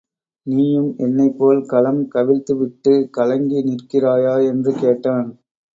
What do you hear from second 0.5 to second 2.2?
நீயும் என்னைப்போல் கலம்